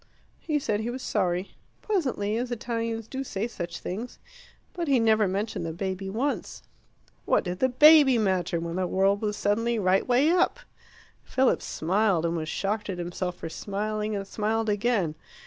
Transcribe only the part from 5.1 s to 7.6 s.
mentioned the baby once." What did